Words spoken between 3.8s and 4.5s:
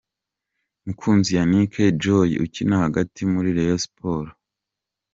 Sports.